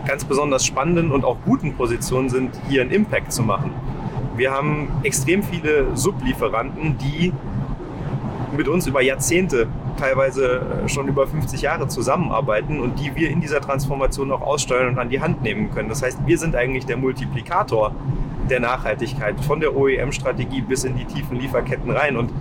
ganz 0.05 0.23
besonders 0.23 0.65
spannenden 0.65 1.11
und 1.11 1.25
auch 1.25 1.37
guten 1.45 1.73
Position 1.73 2.29
sind, 2.29 2.51
hier 2.69 2.81
einen 2.81 2.91
Impact 2.91 3.31
zu 3.31 3.43
machen. 3.43 3.71
Wir 4.35 4.51
haben 4.51 4.89
extrem 5.03 5.43
viele 5.43 5.95
Sublieferanten, 5.95 6.97
die 6.97 7.31
mit 8.55 8.67
uns 8.67 8.87
über 8.87 9.01
Jahrzehnte, 9.01 9.67
teilweise 9.97 10.61
schon 10.87 11.07
über 11.07 11.27
50 11.27 11.61
Jahre 11.61 11.87
zusammenarbeiten 11.87 12.79
und 12.79 12.99
die 12.99 13.15
wir 13.15 13.29
in 13.29 13.41
dieser 13.41 13.61
Transformation 13.61 14.31
auch 14.31 14.41
aussteuern 14.41 14.89
und 14.89 14.99
an 14.99 15.09
die 15.09 15.21
Hand 15.21 15.41
nehmen 15.41 15.71
können. 15.71 15.89
Das 15.89 16.01
heißt, 16.01 16.19
wir 16.25 16.37
sind 16.37 16.55
eigentlich 16.55 16.85
der 16.85 16.97
Multiplikator 16.97 17.93
der 18.49 18.59
Nachhaltigkeit 18.59 19.39
von 19.43 19.59
der 19.59 19.75
OEM-Strategie 19.75 20.61
bis 20.61 20.83
in 20.83 20.95
die 20.95 21.05
tiefen 21.05 21.39
Lieferketten 21.39 21.91
rein. 21.91 22.17
Und 22.17 22.31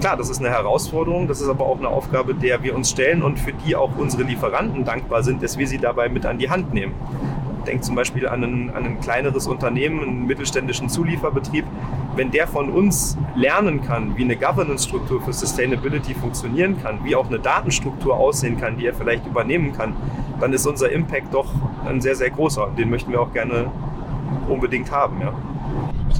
klar, 0.00 0.16
das 0.16 0.30
ist 0.30 0.40
eine 0.40 0.50
Herausforderung, 0.50 1.28
das 1.28 1.40
ist 1.40 1.48
aber 1.48 1.66
auch 1.66 1.78
eine 1.78 1.88
Aufgabe, 1.88 2.34
der 2.34 2.62
wir 2.62 2.74
uns 2.74 2.90
stellen 2.90 3.22
und 3.22 3.38
für 3.38 3.52
die 3.52 3.76
auch 3.76 3.90
unsere 3.96 4.22
Lieferanten 4.24 4.84
dankbar 4.84 5.22
sind, 5.22 5.42
dass 5.42 5.58
wir 5.58 5.66
sie 5.66 5.78
dabei 5.78 6.08
mit 6.08 6.26
an 6.26 6.38
die 6.38 6.50
Hand 6.50 6.72
nehmen. 6.72 6.94
Denkt 7.66 7.84
zum 7.84 7.94
Beispiel 7.94 8.26
an 8.26 8.42
ein, 8.42 8.70
an 8.74 8.84
ein 8.84 9.00
kleineres 9.00 9.46
Unternehmen, 9.46 10.00
einen 10.00 10.26
mittelständischen 10.26 10.88
Zulieferbetrieb. 10.88 11.66
Wenn 12.16 12.30
der 12.30 12.48
von 12.48 12.70
uns 12.70 13.18
lernen 13.36 13.82
kann, 13.82 14.16
wie 14.16 14.24
eine 14.24 14.36
Governance-Struktur 14.36 15.20
für 15.20 15.32
Sustainability 15.32 16.14
funktionieren 16.14 16.82
kann, 16.82 17.04
wie 17.04 17.14
auch 17.14 17.26
eine 17.26 17.38
Datenstruktur 17.38 18.16
aussehen 18.16 18.58
kann, 18.58 18.78
die 18.78 18.86
er 18.86 18.94
vielleicht 18.94 19.26
übernehmen 19.26 19.72
kann, 19.74 19.94
dann 20.40 20.54
ist 20.54 20.66
unser 20.66 20.90
Impact 20.90 21.34
doch 21.34 21.52
ein 21.86 22.00
sehr, 22.00 22.16
sehr 22.16 22.30
großer. 22.30 22.70
Den 22.78 22.88
möchten 22.88 23.12
wir 23.12 23.20
auch 23.20 23.32
gerne 23.32 23.70
unbedingt 24.48 24.90
haben. 24.90 25.20
Ja. 25.20 25.34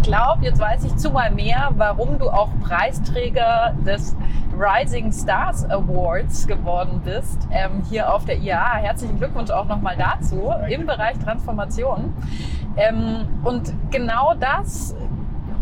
Ich 0.03 0.07
glaube, 0.09 0.47
jetzt 0.47 0.59
weiß 0.59 0.85
ich 0.85 0.97
zumal 0.97 1.31
mehr, 1.31 1.73
warum 1.77 2.19
du 2.19 2.31
auch 2.31 2.49
Preisträger 2.63 3.75
des 3.85 4.17
Rising 4.59 5.13
Stars 5.13 5.69
Awards 5.69 6.47
geworden 6.47 7.03
bist, 7.05 7.47
ähm, 7.51 7.83
hier 7.91 8.11
auf 8.13 8.25
der 8.25 8.39
IAA. 8.39 8.77
Herzlichen 8.77 9.19
Glückwunsch 9.19 9.51
auch 9.51 9.67
nochmal 9.67 9.97
dazu 9.99 10.55
im 10.71 10.87
Bereich 10.87 11.19
Transformation. 11.19 12.15
Ähm, 12.79 13.29
und 13.45 13.75
genau 13.91 14.33
das 14.41 14.97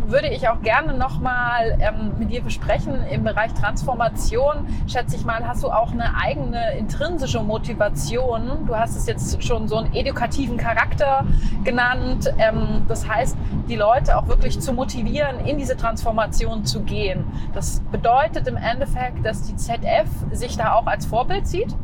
würde 0.08 0.28
ich 0.28 0.48
auch 0.48 0.62
gerne 0.62 0.94
nochmal 0.94 1.78
ähm, 1.80 2.12
mit 2.18 2.30
dir 2.30 2.42
besprechen 2.42 3.04
im 3.10 3.24
Bereich 3.24 3.52
Transformation. 3.54 4.66
Schätze 4.86 5.16
ich 5.16 5.24
mal, 5.24 5.46
hast 5.46 5.62
du 5.62 5.68
auch 5.68 5.92
eine 5.92 6.16
eigene 6.16 6.76
intrinsische 6.78 7.42
Motivation. 7.42 8.66
Du 8.66 8.74
hast 8.74 8.96
es 8.96 9.06
jetzt 9.06 9.42
schon 9.44 9.68
so 9.68 9.76
einen 9.76 9.92
edukativen 9.94 10.56
Charakter 10.56 11.26
genannt. 11.62 12.32
Ähm, 12.38 12.82
das 12.88 13.06
heißt, 13.06 13.36
die 13.68 13.76
Leute 13.76 14.16
auch 14.16 14.26
wirklich 14.28 14.58
zu 14.60 14.72
motivieren, 14.72 15.40
in 15.44 15.58
diese 15.58 15.76
Transformation 15.76 16.64
zu 16.64 16.80
gehen. 16.82 17.24
Das 17.52 17.80
bedeutet 17.92 18.48
im 18.48 18.56
Endeffekt, 18.56 19.24
dass 19.24 19.42
die 19.42 19.56
ZF 19.56 20.08
sich 20.32 20.56
da 20.56 20.72
auch 20.72 20.86
als 20.86 21.04
Vorbild 21.04 21.46
sieht? 21.46 21.74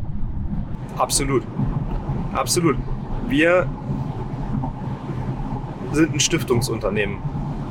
Absolut. 0.96 1.42
Absolut. 2.32 2.76
Wir 3.28 3.66
sind 5.92 6.14
ein 6.14 6.20
Stiftungsunternehmen. 6.20 7.18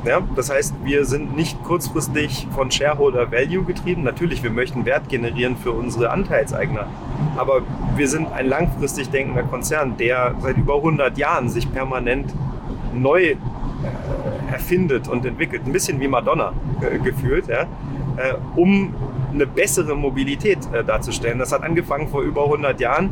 Ja, 0.04 0.20
das 0.36 0.50
heißt, 0.50 0.74
wir 0.84 1.06
sind 1.06 1.34
nicht 1.34 1.62
kurzfristig 1.64 2.46
von 2.54 2.70
Shareholder 2.70 3.32
Value 3.32 3.64
getrieben. 3.64 4.02
Natürlich, 4.02 4.42
wir 4.42 4.50
möchten 4.50 4.84
Wert 4.84 5.08
generieren 5.08 5.56
für 5.56 5.72
unsere 5.72 6.10
Anteilseigner. 6.10 6.86
Aber 7.36 7.62
wir 7.96 8.06
sind 8.06 8.30
ein 8.30 8.46
langfristig 8.46 9.08
denkender 9.08 9.44
Konzern, 9.44 9.96
der 9.96 10.34
seit 10.42 10.58
über 10.58 10.76
100 10.76 11.16
Jahren 11.16 11.48
sich 11.48 11.72
permanent 11.72 12.34
neu 12.92 13.22
äh, 13.22 13.36
erfindet 14.52 15.08
und 15.08 15.24
entwickelt. 15.24 15.62
Ein 15.64 15.72
bisschen 15.72 15.98
wie 16.00 16.08
Madonna 16.08 16.52
äh, 16.82 16.98
gefühlt, 16.98 17.48
ja, 17.48 17.62
äh, 17.62 18.34
um 18.56 18.94
eine 19.32 19.46
bessere 19.46 19.96
Mobilität 19.96 20.58
äh, 20.72 20.84
darzustellen. 20.84 21.38
Das 21.38 21.50
hat 21.50 21.62
angefangen 21.62 22.08
vor 22.08 22.22
über 22.22 22.44
100 22.44 22.78
Jahren 22.78 23.10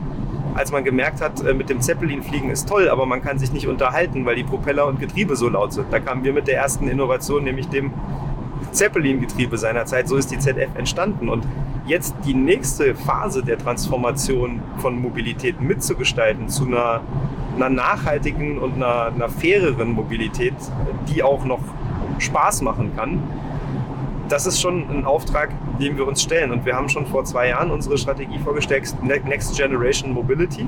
als 0.55 0.73
man 0.73 0.85
gemerkt 0.85 1.21
hat, 1.21 1.45
äh, 1.45 1.55
mit 1.55 1.69
dem 1.71 1.81
Zeppelin 1.81 2.23
fliegen 2.23 2.51
ist 2.51 2.69
toll, 2.69 2.89
aber 2.89 3.07
man 3.07 3.23
kann 3.23 3.39
sich 3.39 3.53
nicht 3.53 3.67
unterhalten, 3.67 4.25
weil 4.25 4.37
die 4.37 4.45
Propeller 4.45 4.87
und 4.87 5.01
Getriebe 5.01 5.37
so 5.37 5.49
laut 5.49 5.73
sind. 5.73 5.87
Da 5.91 6.01
kamen 6.01 6.25
wir 6.25 6.33
mit 6.33 6.47
der 6.47 6.57
ersten 6.57 6.89
Innovation, 6.89 7.45
nämlich 7.45 7.69
dem 7.69 7.93
Zeppelin-Getriebe 8.73 9.59
seinerzeit. 9.59 10.09
So 10.09 10.17
ist 10.17 10.31
die 10.31 10.39
ZF 10.39 10.75
entstanden. 10.75 11.29
Und 11.29 11.47
jetzt 11.87 12.15
die 12.25 12.35
nächste 12.35 12.95
Phase 12.95 13.43
der 13.43 13.59
Transformation 13.59 14.61
von 14.79 15.01
Mobilität 15.01 15.61
mitzugestalten 15.61 16.49
zu 16.49 16.67
einer, 16.67 17.01
einer 17.57 17.69
nachhaltigen 17.69 18.59
und 18.59 18.75
einer, 18.75 19.13
einer 19.15 19.29
faireren 19.29 19.93
Mobilität, 19.93 20.55
die 21.09 21.23
auch 21.23 21.45
noch 21.45 21.61
Spaß 22.19 22.63
machen 22.63 22.93
kann, 22.97 23.23
das 24.29 24.47
ist 24.47 24.61
schon 24.61 24.89
ein 24.91 25.05
Auftrag, 25.05 25.51
den 25.79 25.97
wir 25.97 26.07
uns 26.07 26.23
stellen. 26.23 26.51
Und 26.51 26.65
wir 26.65 26.75
haben 26.75 26.89
schon 26.89 27.07
vor 27.07 27.25
zwei 27.25 27.49
Jahren 27.49 27.71
unsere 27.71 27.99
Strategie 27.99 28.39
vorgestellt, 28.39 28.95
Next 29.03 29.57
Generation 29.57 30.13
Mobility. 30.13 30.67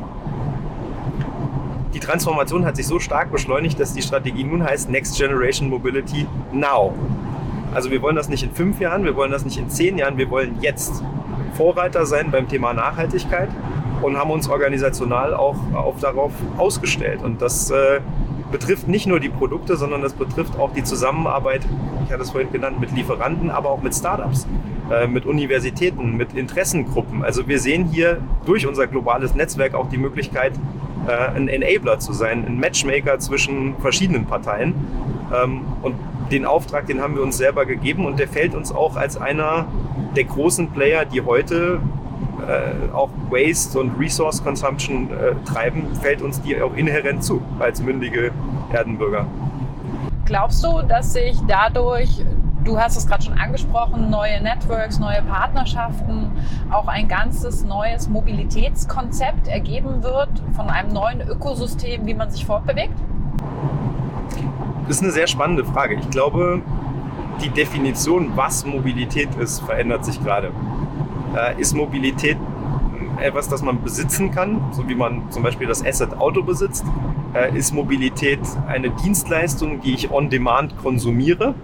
Die 1.94 2.00
Transformation 2.00 2.64
hat 2.64 2.76
sich 2.76 2.86
so 2.86 2.98
stark 2.98 3.30
beschleunigt, 3.30 3.78
dass 3.78 3.92
die 3.92 4.02
Strategie 4.02 4.44
nun 4.44 4.64
heißt 4.64 4.90
Next 4.90 5.16
Generation 5.16 5.68
Mobility 5.68 6.26
Now. 6.52 6.92
Also 7.72 7.90
wir 7.90 8.02
wollen 8.02 8.16
das 8.16 8.28
nicht 8.28 8.42
in 8.42 8.52
fünf 8.52 8.80
Jahren, 8.80 9.04
wir 9.04 9.16
wollen 9.16 9.30
das 9.30 9.44
nicht 9.44 9.58
in 9.58 9.68
zehn 9.70 9.98
Jahren, 9.98 10.16
wir 10.16 10.30
wollen 10.30 10.58
jetzt 10.60 11.02
Vorreiter 11.56 12.04
sein 12.06 12.30
beim 12.30 12.48
Thema 12.48 12.72
Nachhaltigkeit 12.72 13.48
und 14.02 14.16
haben 14.16 14.30
uns 14.30 14.48
organisational 14.48 15.34
auch, 15.34 15.56
auch 15.74 15.98
darauf 16.00 16.32
ausgestellt. 16.58 17.22
Und 17.22 17.40
das 17.40 17.70
äh, 17.70 18.00
betrifft 18.50 18.88
nicht 18.88 19.06
nur 19.06 19.20
die 19.20 19.28
Produkte, 19.28 19.76
sondern 19.76 20.02
das 20.02 20.12
betrifft 20.12 20.58
auch 20.58 20.72
die 20.72 20.84
Zusammenarbeit, 20.84 21.66
ich 22.04 22.12
hatte 22.12 22.22
es 22.22 22.30
vorhin 22.30 22.52
genannt, 22.52 22.80
mit 22.80 22.92
Lieferanten, 22.92 23.50
aber 23.50 23.70
auch 23.70 23.82
mit 23.82 23.94
Startups, 23.94 24.46
äh, 24.90 25.06
mit 25.06 25.26
Universitäten, 25.26 26.16
mit 26.16 26.34
Interessengruppen. 26.34 27.24
Also 27.24 27.48
wir 27.48 27.58
sehen 27.58 27.86
hier 27.86 28.18
durch 28.46 28.66
unser 28.66 28.86
globales 28.86 29.34
Netzwerk 29.34 29.74
auch 29.74 29.88
die 29.88 29.98
Möglichkeit, 29.98 30.52
äh, 31.06 31.36
ein 31.36 31.48
Enabler 31.48 31.98
zu 31.98 32.12
sein, 32.12 32.44
ein 32.46 32.58
Matchmaker 32.58 33.18
zwischen 33.18 33.76
verschiedenen 33.78 34.26
Parteien. 34.26 34.74
Ähm, 35.34 35.62
und 35.82 35.94
den 36.30 36.46
Auftrag, 36.46 36.86
den 36.86 37.00
haben 37.00 37.14
wir 37.14 37.22
uns 37.22 37.36
selber 37.36 37.66
gegeben 37.66 38.06
und 38.06 38.18
der 38.18 38.28
fällt 38.28 38.54
uns 38.54 38.72
auch 38.72 38.96
als 38.96 39.16
einer 39.16 39.66
der 40.16 40.24
großen 40.24 40.70
Player, 40.70 41.04
die 41.04 41.20
heute 41.20 41.80
äh, 42.48 42.92
auch 42.92 43.10
Waste 43.30 43.78
und 43.78 43.98
Resource 43.98 44.42
Consumption 44.42 45.10
äh, 45.10 45.34
treiben, 45.44 45.86
fällt 46.00 46.22
uns 46.22 46.40
die 46.40 46.60
auch 46.60 46.74
inhärent 46.74 47.24
zu 47.24 47.42
als 47.58 47.82
mündige 47.82 48.30
Erdenbürger. 48.72 49.26
Glaubst 50.24 50.64
du, 50.64 50.80
dass 50.82 51.12
sich 51.12 51.38
dadurch, 51.46 52.24
du 52.64 52.78
hast 52.78 52.96
es 52.96 53.06
gerade 53.06 53.22
schon 53.22 53.34
angesprochen, 53.34 54.08
neue 54.08 54.42
Networks, 54.42 54.98
neue 54.98 55.22
Partnerschaften, 55.22 56.30
auch 56.70 56.88
ein 56.88 57.08
ganzes 57.08 57.64
neues 57.64 58.08
Mobilitätskonzept 58.08 59.48
ergeben 59.48 60.02
wird 60.02 60.30
von 60.56 60.70
einem 60.70 60.92
neuen 60.92 61.20
Ökosystem, 61.20 62.06
wie 62.06 62.14
man 62.14 62.30
sich 62.30 62.46
fortbewegt? 62.46 62.94
Das 64.86 64.96
ist 64.96 65.02
eine 65.02 65.12
sehr 65.12 65.26
spannende 65.26 65.64
Frage. 65.64 65.94
Ich 65.94 66.08
glaube, 66.10 66.62
die 67.42 67.50
Definition, 67.50 68.32
was 68.34 68.64
Mobilität 68.64 69.34
ist, 69.34 69.60
verändert 69.60 70.04
sich 70.04 70.22
gerade 70.22 70.50
äh, 71.36 71.60
ist 71.60 71.74
Mobilität 71.74 72.36
etwas, 73.20 73.48
das 73.48 73.62
man 73.62 73.82
besitzen 73.82 74.30
kann, 74.30 74.60
so 74.72 74.88
wie 74.88 74.94
man 74.94 75.30
zum 75.30 75.42
Beispiel 75.42 75.66
das 75.66 75.84
Asset 75.84 76.14
Auto 76.14 76.42
besitzt. 76.42 76.84
Äh, 77.34 77.56
ist 77.56 77.72
Mobilität 77.72 78.40
eine 78.66 78.90
Dienstleistung, 78.90 79.80
die 79.80 79.94
ich 79.94 80.10
on 80.10 80.30
demand 80.30 80.76
konsumiere? 80.78 81.54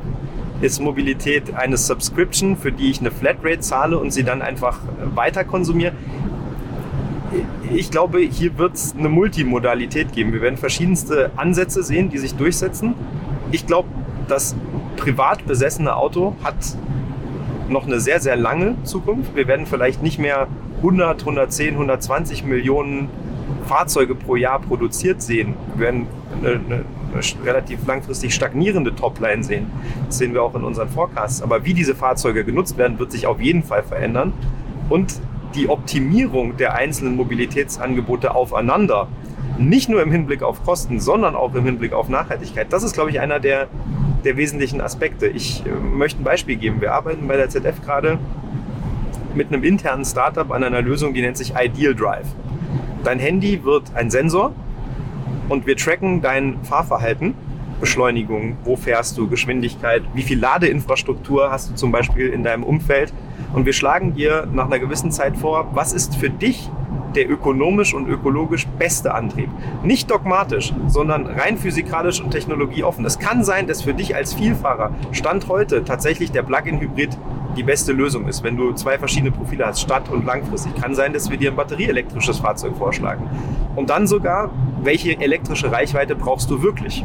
Ist 0.61 0.81
Mobilität 0.81 1.55
eine 1.55 1.77
Subscription, 1.77 2.57
für 2.57 2.71
die 2.71 2.91
ich 2.91 3.01
eine 3.01 3.11
Flatrate 3.11 3.61
zahle 3.61 3.99
und 3.99 4.13
sie 4.13 4.25
dann 4.25 4.43
einfach 4.43 4.81
weiter 5.15 5.45
konsumiere? 5.45 5.93
Ich 7.73 7.91
glaube, 7.91 8.19
hier 8.19 8.59
wird 8.59 8.75
es 8.75 8.95
eine 8.97 9.09
Multimodalität 9.09 10.13
geben. 10.13 10.33
Wir 10.33 10.43
werden 10.43 10.57
verschiedenste 10.57 11.31
Ansätze 11.37 11.83
sehen, 11.83 12.11
die 12.11 12.19
sich 12.19 12.35
durchsetzen. 12.35 12.95
Ich 13.53 13.67
glaube, 13.67 13.89
das 14.29 14.57
privat 14.97 15.47
besessene 15.47 15.95
Auto 15.97 16.35
hat 16.43 16.57
noch 17.71 17.87
eine 17.87 18.01
sehr, 18.01 18.21
sehr 18.21 18.37
lange 18.37 18.77
Zukunft. 18.85 19.35
Wir 19.35 19.47
werden 19.47 19.67
vielleicht 19.67 20.03
nicht 20.03 20.19
mehr 20.19 20.49
100, 20.79 21.21
110, 21.21 21.75
120 21.75 22.45
Millionen 22.45 23.09
Fahrzeuge 23.67 24.15
pro 24.15 24.37
Jahr 24.37 24.61
produziert 24.61 25.23
sehen. 25.23 25.55
Wir 25.75 25.87
werden 25.87 26.07
eine, 26.39 26.49
eine, 26.51 26.85
eine 27.13 27.45
relativ 27.47 27.87
langfristig 27.87 28.35
stagnierende 28.35 28.95
Topline 28.95 29.45
sehen. 29.45 29.71
Das 30.07 30.19
sehen 30.19 30.35
wir 30.35 30.43
auch 30.43 30.55
in 30.55 30.65
unseren 30.65 30.89
Forecasts. 30.89 31.43
Aber 31.43 31.65
wie 31.65 31.75
diese 31.75 31.95
Fahrzeuge 31.95 32.45
genutzt 32.45 32.79
werden, 32.79 32.99
wird 32.99 33.13
sich 33.13 33.27
auf 33.27 33.41
jeden 33.41 33.63
Fall 33.63 33.83
verändern. 33.83 34.33
Und 34.89 35.21
die 35.55 35.69
Optimierung 35.69 36.57
der 36.57 36.75
einzelnen 36.75 37.17
Mobilitätsangebote 37.17 38.35
aufeinander, 38.35 39.09
nicht 39.59 39.89
nur 39.89 40.03
im 40.03 40.11
Hinblick 40.11 40.43
auf 40.43 40.65
Kosten, 40.65 41.01
sondern 41.01 41.35
auch 41.35 41.55
im 41.55 41.65
Hinblick 41.65 41.93
auf 41.93 42.09
Nachhaltigkeit, 42.09 42.73
das 42.73 42.83
ist, 42.83 42.95
glaube 42.95 43.11
ich, 43.11 43.21
einer 43.21 43.41
der 43.41 43.69
der 44.25 44.37
wesentlichen 44.37 44.81
Aspekte. 44.81 45.27
Ich 45.27 45.65
äh, 45.67 45.71
möchte 45.71 46.21
ein 46.21 46.25
Beispiel 46.25 46.57
geben. 46.57 46.81
Wir 46.81 46.93
arbeiten 46.93 47.27
bei 47.29 47.37
der 47.37 47.49
ZF 47.49 47.83
gerade 47.83 48.19
mit 49.35 49.49
einem 49.49 49.63
internen 49.63 50.05
Startup 50.05 50.51
an 50.51 50.65
einer 50.65 50.83
Lösung, 50.83 51.15
die 51.15 51.23
nennt 51.23 51.37
sich 51.37 51.55
Ideal 51.57 51.95
Drive. 51.95 52.27
Dein 53.05 53.19
Handy 53.19 53.65
wird 53.65 53.95
ein 53.95 54.11
Sensor 54.11 54.53
und 55.49 55.67
wir 55.67 55.77
tracken 55.77 56.21
dein 56.21 56.63
Fahrverhalten, 56.65 57.35
Beschleunigung, 57.81 58.57
wo 58.65 58.77
fährst 58.77 59.17
du, 59.17 59.29
Geschwindigkeit, 59.29 60.03
wie 60.15 60.23
viel 60.23 60.39
Ladeinfrastruktur 60.39 61.51
hast 61.51 61.71
du 61.71 61.75
zum 61.75 61.93
Beispiel 61.93 62.29
in 62.29 62.43
deinem 62.43 62.63
Umfeld 62.63 63.13
und 63.55 63.65
wir 63.65 63.73
schlagen 63.73 64.15
dir 64.15 64.47
nach 64.53 64.67
einer 64.67 64.79
gewissen 64.79 65.11
Zeit 65.11 65.37
vor, 65.37 65.71
was 65.73 65.93
ist 65.93 66.17
für 66.17 66.29
dich 66.29 66.69
der 67.17 67.31
ökonomisch 67.31 67.95
und 67.95 68.09
ökologisch 68.09 68.67
beste 68.79 69.15
Antrieb. 69.15 69.49
Nicht 69.83 70.11
dogmatisch, 70.11 70.73
sondern 70.87 71.27
rein 71.27 71.59
physikalisch 71.59 72.21
und 72.21 72.31
technologieoffen. 72.31 73.05
Es 73.05 73.19
kann 73.19 73.45
sein, 73.45 73.67
dass 73.67 73.83
für 73.83 73.95
dich 73.95 74.15
als 74.15 74.35
Vielfahrer 74.35 74.93
Stand 75.13 75.49
heute 75.49 75.85
tatsächlich 75.85 76.33
der 76.33 76.43
Plug-in-Hybrid 76.43 77.17
die 77.57 77.63
beste 77.63 77.93
Lösung 77.93 78.29
ist, 78.29 78.43
wenn 78.45 78.57
du 78.57 78.73
zwei 78.73 78.99
verschiedene 78.99 79.33
Profile 79.33 79.67
hast, 79.67 79.81
Stadt 79.81 80.09
und 80.09 80.25
langfristig. 80.25 80.75
Kann 80.81 80.95
sein, 80.95 81.13
dass 81.13 81.31
wir 81.31 81.37
dir 81.37 81.51
ein 81.51 81.57
batterieelektrisches 81.57 82.39
Fahrzeug 82.39 82.77
vorschlagen. 82.77 83.29
Und 83.77 83.91
dann 83.91 84.07
sogar, 84.07 84.51
welche 84.83 85.19
elektrische 85.21 85.73
Reichweite 85.73 86.15
brauchst 86.15 86.51
du 86.51 86.63
wirklich? 86.63 87.05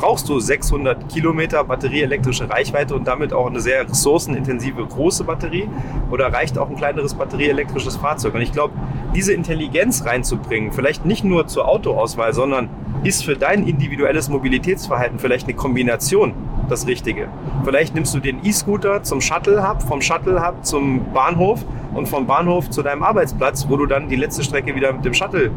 Brauchst 0.00 0.30
du 0.30 0.40
600 0.40 1.10
Kilometer 1.10 1.62
batterieelektrische 1.62 2.48
Reichweite 2.48 2.94
und 2.94 3.06
damit 3.06 3.34
auch 3.34 3.46
eine 3.46 3.60
sehr 3.60 3.86
ressourcenintensive 3.86 4.86
große 4.86 5.24
Batterie 5.24 5.68
oder 6.10 6.32
reicht 6.32 6.56
auch 6.56 6.70
ein 6.70 6.76
kleineres 6.76 7.12
batterieelektrisches 7.12 7.96
Fahrzeug? 7.96 8.34
Und 8.34 8.40
ich 8.40 8.50
glaube, 8.50 8.72
diese 9.14 9.34
Intelligenz 9.34 10.06
reinzubringen, 10.06 10.72
vielleicht 10.72 11.04
nicht 11.04 11.22
nur 11.22 11.48
zur 11.48 11.68
Autoauswahl, 11.68 12.32
sondern 12.32 12.70
ist 13.04 13.24
für 13.24 13.36
dein 13.36 13.66
individuelles 13.66 14.30
Mobilitätsverhalten 14.30 15.18
vielleicht 15.18 15.46
eine 15.46 15.54
Kombination 15.54 16.32
das 16.70 16.86
Richtige. 16.86 17.28
Vielleicht 17.64 17.94
nimmst 17.94 18.14
du 18.14 18.20
den 18.20 18.42
E-Scooter 18.42 19.02
zum 19.02 19.20
Shuttle-Hub, 19.20 19.82
vom 19.82 20.00
Shuttle-Hub 20.00 20.64
zum 20.64 21.12
Bahnhof 21.12 21.62
und 21.94 22.08
vom 22.08 22.26
Bahnhof 22.26 22.70
zu 22.70 22.82
deinem 22.82 23.02
Arbeitsplatz, 23.02 23.66
wo 23.68 23.76
du 23.76 23.84
dann 23.84 24.08
die 24.08 24.16
letzte 24.16 24.44
Strecke 24.44 24.74
wieder 24.74 24.94
mit 24.94 25.04
dem 25.04 25.12
Shuttle 25.12 25.50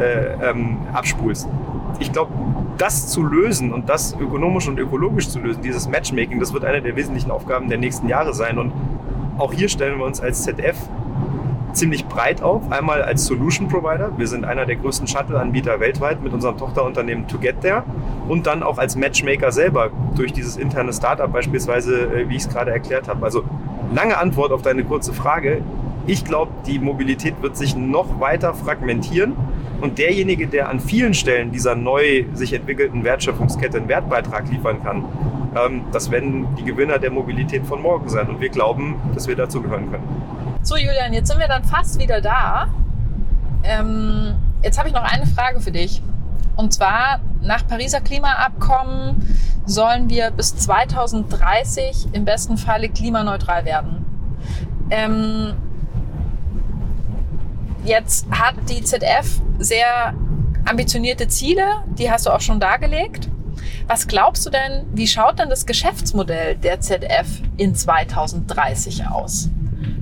äh, 0.00 0.50
ähm, 0.50 0.78
abspulst. 0.92 1.48
Ich 1.98 2.12
glaube, 2.12 2.32
das 2.78 3.08
zu 3.08 3.22
lösen 3.22 3.72
und 3.72 3.88
das 3.88 4.16
ökonomisch 4.18 4.68
und 4.68 4.78
ökologisch 4.78 5.28
zu 5.28 5.38
lösen, 5.38 5.62
dieses 5.62 5.88
Matchmaking, 5.88 6.40
das 6.40 6.52
wird 6.52 6.64
eine 6.64 6.82
der 6.82 6.96
wesentlichen 6.96 7.30
Aufgaben 7.30 7.68
der 7.68 7.78
nächsten 7.78 8.08
Jahre 8.08 8.34
sein. 8.34 8.58
Und 8.58 8.72
auch 9.38 9.52
hier 9.52 9.68
stellen 9.68 9.98
wir 9.98 10.04
uns 10.04 10.20
als 10.20 10.42
ZF 10.42 10.76
ziemlich 11.74 12.06
breit 12.06 12.42
auf. 12.42 12.70
Einmal 12.70 13.02
als 13.02 13.26
Solution 13.26 13.68
Provider. 13.68 14.12
Wir 14.16 14.26
sind 14.26 14.44
einer 14.44 14.64
der 14.64 14.76
größten 14.76 15.06
Shuttle-Anbieter 15.06 15.80
weltweit 15.80 16.22
mit 16.22 16.32
unserem 16.32 16.56
Tochterunternehmen 16.56 17.26
To 17.28 17.38
Get 17.38 17.60
There. 17.60 17.82
Und 18.28 18.46
dann 18.46 18.62
auch 18.62 18.78
als 18.78 18.96
Matchmaker 18.96 19.52
selber 19.52 19.90
durch 20.14 20.32
dieses 20.32 20.56
interne 20.56 20.92
Startup 20.92 21.30
beispielsweise, 21.30 22.06
äh, 22.06 22.28
wie 22.28 22.36
ich 22.36 22.42
es 22.42 22.48
gerade 22.48 22.70
erklärt 22.70 23.08
habe. 23.08 23.24
Also 23.24 23.44
lange 23.92 24.16
Antwort 24.16 24.52
auf 24.52 24.62
deine 24.62 24.84
kurze 24.84 25.12
Frage. 25.12 25.62
Ich 26.06 26.24
glaube, 26.24 26.52
die 26.66 26.78
Mobilität 26.78 27.40
wird 27.42 27.56
sich 27.56 27.76
noch 27.76 28.20
weiter 28.20 28.54
fragmentieren. 28.54 29.34
Und 29.84 29.98
derjenige, 29.98 30.46
der 30.46 30.70
an 30.70 30.80
vielen 30.80 31.12
Stellen 31.12 31.52
dieser 31.52 31.74
neu 31.74 32.24
sich 32.32 32.54
entwickelten 32.54 33.04
Wertschöpfungskette 33.04 33.76
einen 33.76 33.88
Wertbeitrag 33.88 34.50
liefern 34.50 34.82
kann, 34.82 35.04
ähm, 35.54 35.84
das 35.92 36.10
werden 36.10 36.46
die 36.56 36.64
Gewinner 36.64 36.98
der 36.98 37.10
Mobilität 37.10 37.66
von 37.66 37.82
morgen 37.82 38.08
sein. 38.08 38.30
Und 38.30 38.40
wir 38.40 38.48
glauben, 38.48 38.96
dass 39.14 39.28
wir 39.28 39.36
dazu 39.36 39.60
gehören 39.60 39.90
können. 39.90 40.08
So, 40.62 40.76
Julian, 40.76 41.12
jetzt 41.12 41.28
sind 41.28 41.38
wir 41.38 41.48
dann 41.48 41.64
fast 41.64 42.00
wieder 42.00 42.22
da. 42.22 42.68
Ähm, 43.62 44.34
jetzt 44.62 44.78
habe 44.78 44.88
ich 44.88 44.94
noch 44.94 45.02
eine 45.02 45.26
Frage 45.26 45.60
für 45.60 45.70
dich. 45.70 46.00
Und 46.56 46.72
zwar, 46.72 47.20
nach 47.42 47.66
Pariser 47.66 48.00
Klimaabkommen 48.00 49.36
sollen 49.66 50.08
wir 50.08 50.30
bis 50.30 50.56
2030 50.56 52.08
im 52.14 52.24
besten 52.24 52.56
Falle 52.56 52.88
klimaneutral 52.88 53.66
werden. 53.66 54.06
Ähm, 54.88 55.52
jetzt 57.84 58.26
hat 58.30 58.54
die 58.68 58.82
ZF 58.82 59.40
sehr 59.58 60.14
ambitionierte 60.64 61.28
Ziele, 61.28 61.64
die 61.98 62.10
hast 62.10 62.26
du 62.26 62.30
auch 62.30 62.40
schon 62.40 62.60
dargelegt. 62.60 63.28
Was 63.86 64.08
glaubst 64.08 64.46
du 64.46 64.50
denn, 64.50 64.86
wie 64.94 65.06
schaut 65.06 65.38
denn 65.38 65.50
das 65.50 65.66
Geschäftsmodell 65.66 66.56
der 66.56 66.80
ZF 66.80 67.26
in 67.56 67.74
2030 67.74 69.06
aus? 69.06 69.50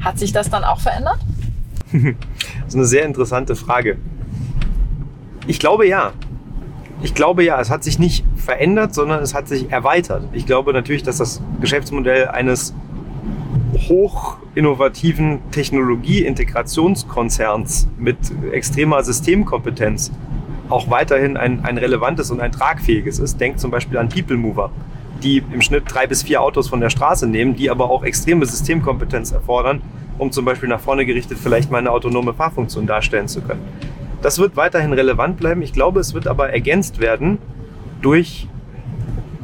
Hat 0.01 0.19
sich 0.19 0.33
das 0.33 0.51
dann 0.51 0.65
auch 0.65 0.81
verändert? 0.81 1.19
das 1.93 2.69
ist 2.69 2.75
eine 2.75 2.85
sehr 2.85 3.05
interessante 3.05 3.57
Frage. 3.57 3.99
Ich 5.47 5.59
glaube 5.59 5.87
ja. 5.87 6.13
Ich 7.03 7.15
glaube 7.15 7.43
ja, 7.43 7.61
es 7.61 7.71
hat 7.71 7.83
sich 7.83 7.99
nicht 7.99 8.25
verändert, 8.37 8.95
sondern 8.95 9.23
es 9.23 9.35
hat 9.35 9.49
sich 9.49 9.73
erweitert. 9.73 10.23
Ich 10.33 10.47
glaube 10.47 10.73
natürlich, 10.73 11.03
dass 11.03 11.17
das 11.17 11.43
Geschäftsmodell 11.61 12.29
eines 12.29 12.75
hoch 13.89 14.37
innovativen 14.55 15.41
Technologieintegrationskonzerns 15.51 17.89
mit 17.99 18.19
extremer 18.53 19.03
Systemkompetenz 19.03 20.13
auch 20.69 20.91
weiterhin 20.91 21.37
ein, 21.37 21.65
ein 21.65 21.79
relevantes 21.79 22.31
und 22.31 22.41
ein 22.41 22.53
tragfähiges 22.53 23.19
ist. 23.19 23.41
Denkt 23.41 23.59
zum 23.61 23.71
Beispiel 23.71 23.99
an 23.99 24.09
People 24.09 24.37
Mover 24.37 24.71
die 25.23 25.43
im 25.53 25.63
Schnitt 25.63 25.85
drei 25.87 26.07
bis 26.07 26.23
vier 26.23 26.43
Autos 26.43 26.69
von 26.69 26.81
der 26.81 26.91
Straße 26.91 27.27
nehmen, 27.27 27.57
die 27.57 27.71
aber 27.71 27.91
auch 27.91 28.05
extreme 28.05 28.47
Systemkompetenz 28.47 29.33
erfordern, 29.33 29.83
um 30.19 30.33
zum 30.33 30.45
Beispiel 30.45 30.69
nach 30.69 30.81
vorne 30.81 31.07
gerichtet 31.07 31.39
vielleicht 31.39 31.71
mal 31.71 31.79
eine 31.79 31.91
autonome 31.91 32.35
Fahrfunktion 32.35 32.87
darstellen 32.87 33.29
zu 33.29 33.41
können. 33.41 33.63
Das 34.21 34.39
wird 34.39 34.57
weiterhin 34.57 34.93
relevant 34.93 35.39
bleiben. 35.39 35.63
Ich 35.63 35.73
glaube, 35.73 36.01
es 36.01 36.15
wird 36.15 36.27
aber 36.27 36.51
ergänzt 36.51 37.01
werden 37.01 37.39
durch 38.01 38.49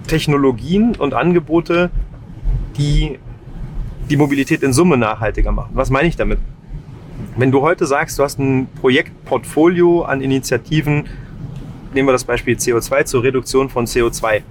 Technologien 0.06 0.94
und 0.96 1.14
Angebote, 1.14 1.90
die 2.76 3.18
die 4.08 4.16
Mobilität 4.16 4.62
in 4.62 4.72
Summe 4.72 4.96
nachhaltiger 4.96 5.52
machen. 5.52 5.70
Was 5.74 5.90
meine 5.90 6.08
ich 6.08 6.16
damit? 6.16 6.38
Wenn 7.36 7.50
du 7.50 7.62
heute 7.62 7.86
sagst, 7.86 8.18
du 8.18 8.22
hast 8.22 8.38
ein 8.38 8.68
Projektportfolio 8.80 10.02
an 10.02 10.20
Initiativen, 10.20 11.04
nehmen 11.94 12.08
wir 12.08 12.12
das 12.12 12.24
Beispiel 12.24 12.56
CO2 12.56 13.04
zur 13.04 13.22
Reduktion 13.22 13.68
von 13.68 13.86
CO2 13.86 14.42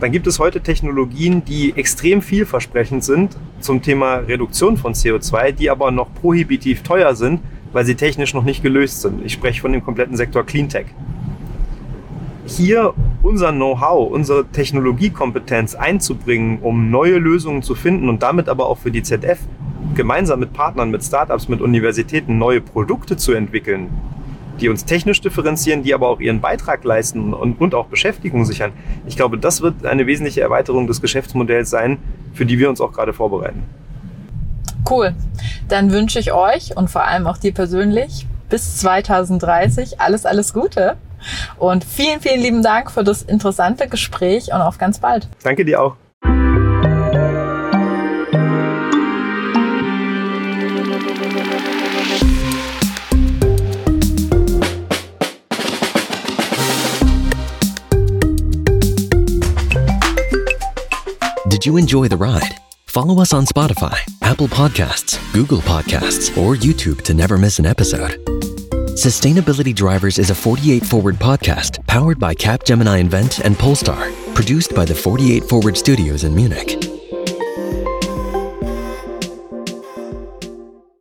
dann 0.00 0.12
gibt 0.12 0.26
es 0.26 0.38
heute 0.38 0.60
Technologien, 0.60 1.44
die 1.44 1.72
extrem 1.74 2.20
vielversprechend 2.20 3.02
sind 3.02 3.36
zum 3.60 3.80
Thema 3.80 4.16
Reduktion 4.16 4.76
von 4.76 4.92
CO2, 4.92 5.52
die 5.52 5.70
aber 5.70 5.90
noch 5.90 6.12
prohibitiv 6.20 6.82
teuer 6.82 7.14
sind, 7.14 7.40
weil 7.72 7.86
sie 7.86 7.94
technisch 7.94 8.34
noch 8.34 8.44
nicht 8.44 8.62
gelöst 8.62 9.00
sind. 9.00 9.24
Ich 9.24 9.32
spreche 9.32 9.62
von 9.62 9.72
dem 9.72 9.82
kompletten 9.82 10.16
Sektor 10.16 10.44
Cleantech. 10.44 10.86
Hier 12.44 12.92
unser 13.26 13.50
Know-how, 13.50 14.08
unsere 14.10 14.46
Technologiekompetenz 14.46 15.74
einzubringen, 15.74 16.60
um 16.62 16.90
neue 16.90 17.18
Lösungen 17.18 17.62
zu 17.62 17.74
finden 17.74 18.08
und 18.08 18.22
damit 18.22 18.48
aber 18.48 18.66
auch 18.66 18.78
für 18.78 18.92
die 18.92 19.02
ZF 19.02 19.40
gemeinsam 19.96 20.38
mit 20.38 20.52
Partnern, 20.52 20.90
mit 20.92 21.02
Startups, 21.02 21.48
mit 21.48 21.60
Universitäten 21.60 22.38
neue 22.38 22.60
Produkte 22.60 23.16
zu 23.16 23.32
entwickeln, 23.32 23.88
die 24.60 24.68
uns 24.68 24.84
technisch 24.84 25.20
differenzieren, 25.20 25.82
die 25.82 25.92
aber 25.92 26.08
auch 26.08 26.20
ihren 26.20 26.40
Beitrag 26.40 26.84
leisten 26.84 27.34
und, 27.34 27.60
und 27.60 27.74
auch 27.74 27.86
Beschäftigung 27.86 28.44
sichern. 28.44 28.72
Ich 29.06 29.16
glaube, 29.16 29.38
das 29.38 29.60
wird 29.60 29.84
eine 29.84 30.06
wesentliche 30.06 30.40
Erweiterung 30.40 30.86
des 30.86 31.00
Geschäftsmodells 31.00 31.68
sein, 31.68 31.98
für 32.32 32.46
die 32.46 32.60
wir 32.60 32.68
uns 32.68 32.80
auch 32.80 32.92
gerade 32.92 33.12
vorbereiten. 33.12 33.64
Cool. 34.88 35.14
Dann 35.68 35.90
wünsche 35.90 36.20
ich 36.20 36.32
euch 36.32 36.76
und 36.76 36.90
vor 36.90 37.02
allem 37.02 37.26
auch 37.26 37.38
dir 37.38 37.52
persönlich 37.52 38.28
bis 38.48 38.76
2030 38.76 40.00
alles, 40.00 40.24
alles 40.24 40.52
Gute. 40.52 40.96
Und 41.58 41.84
vielen, 41.84 42.20
vielen 42.20 42.40
lieben 42.40 42.62
Dank 42.62 42.90
für 42.90 43.04
das 43.04 43.22
interessante 43.22 43.88
Gespräch 43.88 44.52
und 44.52 44.60
auf 44.60 44.78
ganz 44.78 44.98
bald. 44.98 45.28
Danke 45.42 45.64
dir 45.64 45.82
auch. 45.82 45.96
you 61.66 61.76
enjoy 61.76 62.06
the 62.06 62.16
ride? 62.16 62.54
Follow 62.86 63.18
us 63.18 63.34
on 63.34 63.44
Spotify, 63.44 63.98
Apple 64.22 64.46
Podcasts, 64.46 65.18
Google 65.32 65.60
Podcasts, 65.60 66.34
or 66.38 66.54
YouTube 66.54 67.02
to 67.02 67.12
never 67.12 67.36
miss 67.36 67.58
an 67.58 67.66
episode. 67.66 68.25
Sustainability 68.96 69.74
Drivers 69.74 70.18
is 70.18 70.30
a 70.30 70.34
48 70.34 70.86
Forward 70.86 71.16
podcast 71.16 71.86
powered 71.86 72.18
by 72.18 72.34
Capgemini 72.34 72.98
Invent 72.98 73.40
and 73.40 73.54
Polestar, 73.58 74.10
produced 74.34 74.74
by 74.74 74.86
the 74.86 74.94
48 74.94 75.44
Forward 75.44 75.76
Studios 75.76 76.24
in 76.24 76.34
Munich. 76.34 76.95